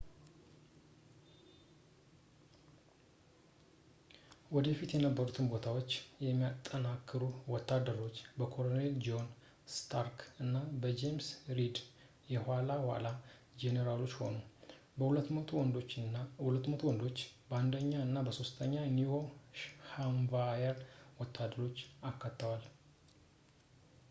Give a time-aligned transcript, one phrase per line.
[4.55, 5.89] ወደፊት የነበሩትን ቦታዎች
[6.27, 9.27] የሚያጠናክሩ ወታደሮች በኮሎኔል ጆን
[9.75, 11.27] ስታርክ እና በጄምስ
[11.57, 11.79] ሪድ
[12.33, 13.09] የኋላ ኋላ
[13.63, 14.35] ጄኔራሎች ሆኑ
[15.19, 17.19] የ 200 ወንዶች
[17.59, 19.13] 1 ኛ እና 3 ኛ የኒው
[19.93, 20.79] ሃምፕሻየር
[21.21, 22.65] ወታደሮችን አካተዋል